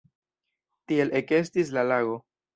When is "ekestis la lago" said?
1.21-2.19